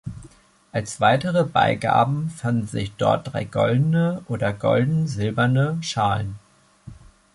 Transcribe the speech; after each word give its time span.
Als 0.71 0.99
weitere 0.99 1.43
Beigaben 1.43 2.31
fanden 2.31 2.65
sich 2.65 2.91
dort 2.97 3.31
drei 3.33 3.43
goldene, 3.45 4.23
oder 4.27 4.51
golden-silberne, 4.51 5.77
Schalen. 5.83 6.39